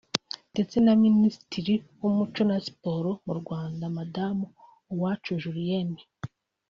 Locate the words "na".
0.85-0.93, 2.49-2.57